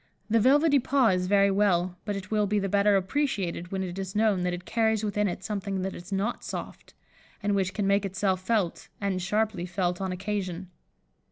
The 0.31 0.39
velvety 0.39 0.79
paw 0.79 1.09
is 1.09 1.27
very 1.27 1.51
well, 1.51 1.95
but 2.05 2.15
it 2.15 2.31
will 2.31 2.47
be 2.47 2.57
the 2.57 2.67
better 2.67 2.95
appreciated 2.95 3.71
when 3.71 3.83
it 3.83 3.99
is 3.99 4.15
known 4.15 4.41
that 4.41 4.51
it 4.51 4.65
carries 4.65 5.03
within 5.03 5.27
it 5.27 5.43
something 5.43 5.83
that 5.83 5.93
is 5.93 6.11
not 6.11 6.43
soft, 6.43 6.95
and 7.43 7.53
which 7.53 7.75
can 7.75 7.85
make 7.85 8.03
itself 8.03 8.41
felt, 8.41 8.87
and 8.99 9.21
sharply 9.21 9.67
felt, 9.67 10.01
on 10.01 10.11
occasion. 10.11 10.71